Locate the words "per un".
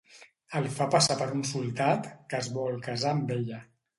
1.19-1.43